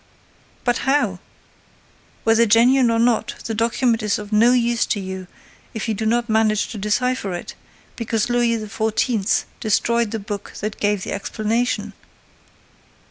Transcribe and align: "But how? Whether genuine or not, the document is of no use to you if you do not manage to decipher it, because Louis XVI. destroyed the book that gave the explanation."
"But 0.63 0.79
how? 0.89 1.19
Whether 2.23 2.47
genuine 2.47 2.89
or 2.89 2.97
not, 2.97 3.35
the 3.45 3.53
document 3.53 4.01
is 4.01 4.17
of 4.17 4.33
no 4.33 4.51
use 4.51 4.87
to 4.87 4.99
you 4.99 5.27
if 5.75 5.87
you 5.87 5.93
do 5.93 6.07
not 6.07 6.27
manage 6.27 6.69
to 6.69 6.79
decipher 6.79 7.35
it, 7.35 7.53
because 7.97 8.27
Louis 8.27 8.57
XVI. 8.57 9.43
destroyed 9.59 10.09
the 10.09 10.17
book 10.17 10.53
that 10.59 10.79
gave 10.79 11.03
the 11.03 11.11
explanation." 11.11 11.93